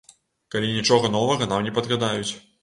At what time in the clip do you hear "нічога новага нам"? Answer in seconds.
0.77-1.61